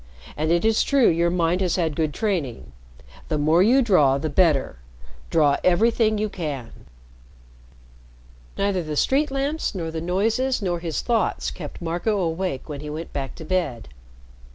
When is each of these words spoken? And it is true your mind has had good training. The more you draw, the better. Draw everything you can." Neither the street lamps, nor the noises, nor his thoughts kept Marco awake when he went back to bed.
And 0.35 0.51
it 0.51 0.65
is 0.65 0.81
true 0.81 1.07
your 1.09 1.29
mind 1.29 1.61
has 1.61 1.75
had 1.75 1.95
good 1.95 2.11
training. 2.11 2.71
The 3.29 3.37
more 3.37 3.61
you 3.61 3.83
draw, 3.83 4.17
the 4.17 4.31
better. 4.31 4.79
Draw 5.29 5.57
everything 5.63 6.17
you 6.17 6.27
can." 6.27 6.71
Neither 8.57 8.81
the 8.81 8.95
street 8.95 9.29
lamps, 9.29 9.75
nor 9.75 9.91
the 9.91 10.01
noises, 10.01 10.59
nor 10.59 10.79
his 10.79 11.03
thoughts 11.03 11.51
kept 11.51 11.83
Marco 11.83 12.17
awake 12.17 12.67
when 12.67 12.79
he 12.79 12.89
went 12.89 13.13
back 13.13 13.35
to 13.35 13.45
bed. 13.45 13.89